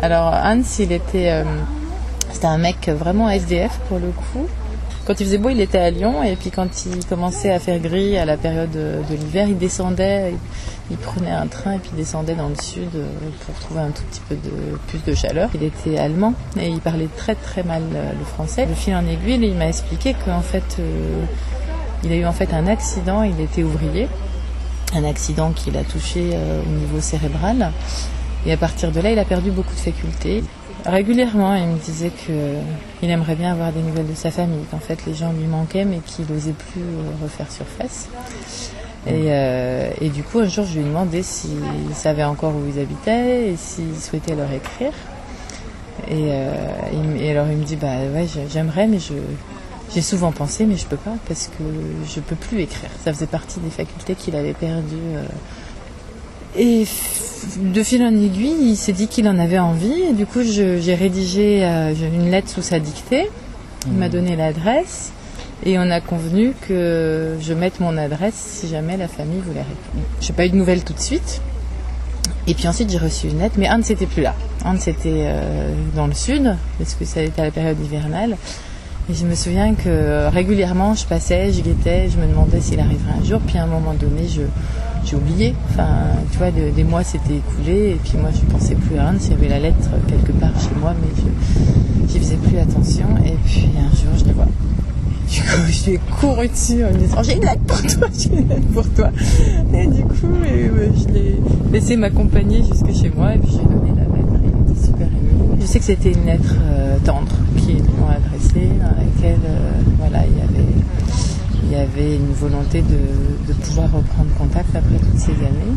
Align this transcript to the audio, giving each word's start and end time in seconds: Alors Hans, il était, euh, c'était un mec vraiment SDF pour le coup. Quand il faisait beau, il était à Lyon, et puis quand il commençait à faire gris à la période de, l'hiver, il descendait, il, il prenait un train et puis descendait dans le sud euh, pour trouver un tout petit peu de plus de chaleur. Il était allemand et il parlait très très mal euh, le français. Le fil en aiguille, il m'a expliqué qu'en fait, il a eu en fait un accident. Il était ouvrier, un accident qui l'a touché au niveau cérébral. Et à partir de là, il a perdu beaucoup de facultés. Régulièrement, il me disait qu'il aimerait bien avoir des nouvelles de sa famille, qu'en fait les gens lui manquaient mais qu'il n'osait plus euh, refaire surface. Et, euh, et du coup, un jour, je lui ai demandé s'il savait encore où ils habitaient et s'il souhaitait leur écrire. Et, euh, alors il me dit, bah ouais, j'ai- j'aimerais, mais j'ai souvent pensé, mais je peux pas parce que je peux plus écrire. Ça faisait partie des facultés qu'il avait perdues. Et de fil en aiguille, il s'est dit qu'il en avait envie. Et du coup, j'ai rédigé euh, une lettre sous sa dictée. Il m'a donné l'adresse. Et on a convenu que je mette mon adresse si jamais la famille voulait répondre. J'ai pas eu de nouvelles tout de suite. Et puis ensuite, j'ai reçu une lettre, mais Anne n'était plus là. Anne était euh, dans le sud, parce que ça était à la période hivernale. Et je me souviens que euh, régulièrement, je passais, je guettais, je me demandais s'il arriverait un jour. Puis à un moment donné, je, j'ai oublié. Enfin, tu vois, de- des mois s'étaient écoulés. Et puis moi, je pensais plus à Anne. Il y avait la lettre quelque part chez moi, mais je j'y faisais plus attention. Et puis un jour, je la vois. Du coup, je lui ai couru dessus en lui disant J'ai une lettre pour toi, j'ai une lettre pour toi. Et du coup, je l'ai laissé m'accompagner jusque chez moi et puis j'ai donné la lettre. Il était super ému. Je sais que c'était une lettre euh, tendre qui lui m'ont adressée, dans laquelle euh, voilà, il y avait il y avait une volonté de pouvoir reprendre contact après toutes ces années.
Alors 0.00 0.32
Hans, 0.32 0.62
il 0.78 0.92
était, 0.92 1.32
euh, 1.32 1.44
c'était 2.32 2.46
un 2.46 2.58
mec 2.58 2.88
vraiment 2.88 3.28
SDF 3.28 3.78
pour 3.88 3.98
le 3.98 4.10
coup. 4.10 4.46
Quand 5.04 5.18
il 5.18 5.26
faisait 5.26 5.38
beau, 5.38 5.48
il 5.48 5.60
était 5.60 5.78
à 5.78 5.90
Lyon, 5.90 6.22
et 6.22 6.36
puis 6.36 6.50
quand 6.50 6.86
il 6.86 7.04
commençait 7.06 7.50
à 7.50 7.58
faire 7.58 7.80
gris 7.80 8.16
à 8.16 8.24
la 8.24 8.36
période 8.36 8.70
de, 8.70 9.14
l'hiver, 9.14 9.48
il 9.48 9.56
descendait, 9.56 10.32
il, 10.32 10.38
il 10.90 10.96
prenait 10.98 11.30
un 11.30 11.46
train 11.46 11.72
et 11.72 11.78
puis 11.78 11.90
descendait 11.96 12.34
dans 12.34 12.48
le 12.48 12.54
sud 12.54 12.90
euh, 12.94 13.06
pour 13.44 13.54
trouver 13.56 13.80
un 13.80 13.90
tout 13.90 14.02
petit 14.04 14.20
peu 14.28 14.36
de 14.36 14.76
plus 14.86 15.02
de 15.04 15.16
chaleur. 15.16 15.48
Il 15.54 15.64
était 15.64 15.98
allemand 15.98 16.34
et 16.60 16.68
il 16.68 16.78
parlait 16.78 17.08
très 17.16 17.34
très 17.34 17.64
mal 17.64 17.82
euh, 17.94 18.12
le 18.16 18.24
français. 18.24 18.66
Le 18.66 18.74
fil 18.74 18.94
en 18.94 19.04
aiguille, 19.04 19.40
il 19.42 19.54
m'a 19.54 19.66
expliqué 19.66 20.14
qu'en 20.24 20.42
fait, 20.42 20.76
il 22.04 22.12
a 22.12 22.14
eu 22.14 22.24
en 22.24 22.32
fait 22.32 22.54
un 22.54 22.68
accident. 22.68 23.24
Il 23.24 23.40
était 23.40 23.64
ouvrier, 23.64 24.08
un 24.94 25.02
accident 25.02 25.50
qui 25.50 25.72
l'a 25.72 25.82
touché 25.82 26.20
au 26.30 26.70
niveau 26.70 27.00
cérébral. 27.00 27.72
Et 28.46 28.52
à 28.52 28.56
partir 28.56 28.90
de 28.92 29.00
là, 29.00 29.10
il 29.12 29.18
a 29.18 29.24
perdu 29.24 29.50
beaucoup 29.50 29.74
de 29.74 29.80
facultés. 29.80 30.42
Régulièrement, 30.86 31.54
il 31.54 31.66
me 31.66 31.78
disait 31.78 32.10
qu'il 32.10 33.10
aimerait 33.10 33.34
bien 33.34 33.52
avoir 33.52 33.72
des 33.72 33.80
nouvelles 33.82 34.06
de 34.08 34.14
sa 34.14 34.30
famille, 34.30 34.64
qu'en 34.70 34.78
fait 34.78 34.98
les 35.06 35.14
gens 35.14 35.32
lui 35.32 35.46
manquaient 35.46 35.84
mais 35.84 35.98
qu'il 36.06 36.24
n'osait 36.32 36.52
plus 36.52 36.80
euh, 36.80 37.22
refaire 37.22 37.50
surface. 37.50 38.08
Et, 39.06 39.26
euh, 39.28 39.90
et 40.00 40.08
du 40.08 40.22
coup, 40.22 40.38
un 40.38 40.46
jour, 40.48 40.64
je 40.64 40.74
lui 40.74 40.80
ai 40.80 40.84
demandé 40.84 41.22
s'il 41.22 41.60
savait 41.94 42.24
encore 42.24 42.52
où 42.54 42.62
ils 42.72 42.80
habitaient 42.80 43.50
et 43.50 43.56
s'il 43.56 43.98
souhaitait 44.00 44.34
leur 44.36 44.50
écrire. 44.52 44.92
Et, 46.08 46.28
euh, 46.30 47.30
alors 47.30 47.46
il 47.50 47.58
me 47.58 47.64
dit, 47.64 47.76
bah 47.76 47.88
ouais, 48.14 48.26
j'ai- 48.32 48.46
j'aimerais, 48.50 48.86
mais 48.86 48.98
j'ai 49.92 50.02
souvent 50.02 50.30
pensé, 50.32 50.64
mais 50.64 50.76
je 50.76 50.86
peux 50.86 50.96
pas 50.96 51.14
parce 51.26 51.48
que 51.48 51.64
je 52.08 52.20
peux 52.20 52.36
plus 52.36 52.60
écrire. 52.62 52.90
Ça 53.04 53.12
faisait 53.12 53.26
partie 53.26 53.58
des 53.60 53.70
facultés 53.70 54.14
qu'il 54.14 54.36
avait 54.36 54.54
perdues. 54.54 54.96
Et 56.56 56.86
de 57.58 57.82
fil 57.82 58.02
en 58.02 58.14
aiguille, 58.14 58.70
il 58.70 58.76
s'est 58.76 58.92
dit 58.92 59.08
qu'il 59.08 59.28
en 59.28 59.38
avait 59.38 59.58
envie. 59.58 60.02
Et 60.10 60.12
du 60.12 60.26
coup, 60.26 60.40
j'ai 60.42 60.94
rédigé 60.94 61.64
euh, 61.64 61.94
une 61.94 62.30
lettre 62.30 62.50
sous 62.50 62.62
sa 62.62 62.78
dictée. 62.78 63.30
Il 63.86 63.94
m'a 63.94 64.08
donné 64.08 64.36
l'adresse. 64.36 65.12
Et 65.64 65.78
on 65.78 65.90
a 65.90 66.00
convenu 66.00 66.52
que 66.68 67.36
je 67.40 67.52
mette 67.52 67.80
mon 67.80 67.96
adresse 67.96 68.34
si 68.34 68.68
jamais 68.68 68.96
la 68.96 69.08
famille 69.08 69.40
voulait 69.40 69.60
répondre. 69.60 70.04
J'ai 70.20 70.32
pas 70.32 70.46
eu 70.46 70.50
de 70.50 70.56
nouvelles 70.56 70.84
tout 70.84 70.92
de 70.92 71.00
suite. 71.00 71.40
Et 72.46 72.54
puis 72.54 72.68
ensuite, 72.68 72.90
j'ai 72.90 72.98
reçu 72.98 73.28
une 73.28 73.40
lettre, 73.40 73.56
mais 73.58 73.66
Anne 73.66 73.82
n'était 73.86 74.06
plus 74.06 74.22
là. 74.22 74.34
Anne 74.64 74.78
était 74.86 75.26
euh, 75.26 75.74
dans 75.94 76.06
le 76.06 76.14
sud, 76.14 76.56
parce 76.78 76.94
que 76.94 77.04
ça 77.04 77.22
était 77.22 77.42
à 77.42 77.44
la 77.44 77.50
période 77.50 77.78
hivernale. 77.84 78.36
Et 79.10 79.14
je 79.14 79.26
me 79.26 79.34
souviens 79.34 79.74
que 79.74 79.88
euh, 79.88 80.30
régulièrement, 80.30 80.94
je 80.94 81.06
passais, 81.06 81.52
je 81.52 81.60
guettais, 81.60 82.08
je 82.08 82.18
me 82.18 82.26
demandais 82.26 82.60
s'il 82.60 82.78
arriverait 82.78 83.14
un 83.20 83.24
jour. 83.24 83.40
Puis 83.46 83.58
à 83.58 83.64
un 83.64 83.66
moment 83.66 83.94
donné, 83.94 84.28
je, 84.28 84.42
j'ai 85.08 85.16
oublié. 85.16 85.54
Enfin, 85.70 85.88
tu 86.30 86.38
vois, 86.38 86.50
de- 86.50 86.70
des 86.74 86.84
mois 86.84 87.02
s'étaient 87.04 87.36
écoulés. 87.36 87.90
Et 87.90 88.00
puis 88.04 88.18
moi, 88.18 88.30
je 88.34 88.40
pensais 88.52 88.74
plus 88.74 88.96
à 88.98 89.08
Anne. 89.08 89.18
Il 89.24 89.30
y 89.30 89.34
avait 89.34 89.48
la 89.48 89.58
lettre 89.60 89.88
quelque 90.06 90.32
part 90.32 90.58
chez 90.60 90.70
moi, 90.80 90.94
mais 91.00 91.08
je 91.16 92.12
j'y 92.12 92.18
faisais 92.18 92.36
plus 92.36 92.58
attention. 92.58 93.06
Et 93.24 93.34
puis 93.44 93.68
un 93.78 93.94
jour, 93.96 94.12
je 94.18 94.24
la 94.26 94.32
vois. 94.32 94.46
Du 95.30 95.40
coup, 95.40 95.70
je 95.70 95.84
lui 95.90 95.96
ai 95.96 96.00
couru 96.20 96.48
dessus 96.48 96.84
en 96.84 96.88
lui 96.90 96.98
disant 96.98 97.22
J'ai 97.22 97.34
une 97.36 97.42
lettre 97.42 97.60
pour 97.66 97.82
toi, 97.82 98.08
j'ai 98.18 98.30
une 98.30 98.48
lettre 98.48 98.66
pour 98.72 98.88
toi. 98.90 99.10
Et 99.74 99.86
du 99.86 100.02
coup, 100.02 100.26
je 100.44 101.12
l'ai 101.12 101.36
laissé 101.72 101.96
m'accompagner 101.96 102.62
jusque 102.64 102.92
chez 102.98 103.10
moi 103.14 103.34
et 103.34 103.38
puis 103.38 103.50
j'ai 103.52 103.58
donné 103.64 103.90
la 103.96 104.04
lettre. 104.04 104.32
Il 104.42 104.72
était 104.72 104.80
super 104.86 105.06
ému. 105.06 105.58
Je 105.60 105.66
sais 105.66 105.78
que 105.80 105.84
c'était 105.84 106.12
une 106.12 106.24
lettre 106.24 106.54
euh, 106.70 106.96
tendre 107.04 107.28
qui 107.58 107.72
lui 107.72 107.82
m'ont 108.00 108.08
adressée, 108.08 108.68
dans 108.80 108.86
laquelle 108.96 109.40
euh, 109.44 109.70
voilà, 109.98 110.24
il 110.26 110.38
y 110.38 110.40
avait 110.40 110.68
il 111.64 111.67
y 111.67 111.67
avait 111.78 112.16
une 112.16 112.32
volonté 112.32 112.82
de 112.82 113.52
pouvoir 113.52 113.92
reprendre 113.92 114.30
contact 114.36 114.74
après 114.74 114.98
toutes 114.98 115.18
ces 115.18 115.32
années. 115.32 115.74